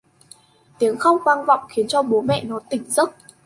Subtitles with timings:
[0.79, 3.09] Tiếng khóc vang vọng khiến cho bố mẹ nó tỉnh giấc